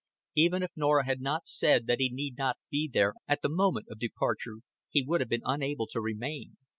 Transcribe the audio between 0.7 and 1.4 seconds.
Norah had